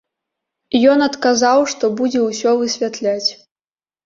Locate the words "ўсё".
2.25-2.55